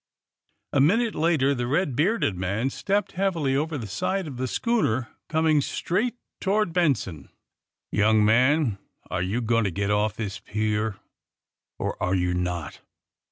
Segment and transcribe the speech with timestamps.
[0.73, 4.47] A min ute later the red bearded man stepped heavily over the side of the
[4.47, 7.25] schooner, coming straight toward Benson.
[7.27, 7.29] ^'
[7.91, 8.79] Young man,
[9.11, 10.97] are you going to get off this pier,
[11.77, 12.81] or are you not?